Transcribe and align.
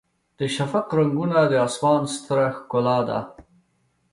د 0.39 0.41
شفق 0.55 0.87
رنګونه 0.97 1.39
د 1.47 1.53
اسمان 1.67 2.01
ستره 2.15 2.45
ښکلا 2.57 2.99
ده. 3.09 3.19